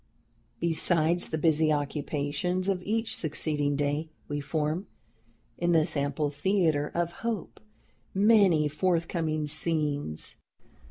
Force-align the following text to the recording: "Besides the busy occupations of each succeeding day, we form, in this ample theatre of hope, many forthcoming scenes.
"Besides 0.59 1.29
the 1.29 1.37
busy 1.37 1.71
occupations 1.71 2.67
of 2.67 2.81
each 2.81 3.15
succeeding 3.15 3.75
day, 3.75 4.09
we 4.27 4.41
form, 4.41 4.87
in 5.59 5.73
this 5.73 5.95
ample 5.95 6.31
theatre 6.31 6.91
of 6.95 7.11
hope, 7.21 7.59
many 8.11 8.67
forthcoming 8.67 9.45
scenes. 9.45 10.37